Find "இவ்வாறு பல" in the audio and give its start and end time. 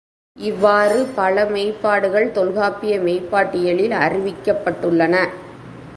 0.37-1.43